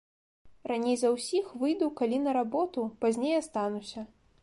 [0.71, 4.01] Раней за ўсіх выйду калі на работу, пазней астануся.